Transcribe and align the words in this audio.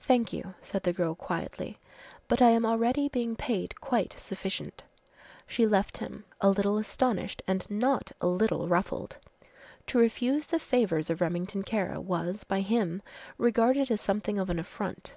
"Thank 0.00 0.32
you," 0.32 0.54
said 0.62 0.82
the 0.82 0.92
girl 0.92 1.14
quietly, 1.14 1.78
"but 2.26 2.42
I 2.42 2.50
am 2.50 2.66
already 2.66 3.08
being 3.08 3.36
paid 3.36 3.80
quite 3.80 4.18
sufficient." 4.18 4.82
She 5.46 5.64
left 5.64 5.98
him, 5.98 6.24
a 6.40 6.50
little 6.50 6.76
astonished 6.76 7.40
and 7.46 7.70
not 7.70 8.10
a 8.20 8.26
little 8.26 8.66
ruffled. 8.66 9.18
To 9.86 9.98
refuse 9.98 10.48
the 10.48 10.58
favours 10.58 11.08
of 11.08 11.20
Remington 11.20 11.62
Kara 11.62 12.00
was, 12.00 12.42
by 12.42 12.62
him, 12.62 13.00
regarded 13.38 13.92
as 13.92 14.00
something 14.00 14.40
of 14.40 14.50
an 14.50 14.58
affront. 14.58 15.14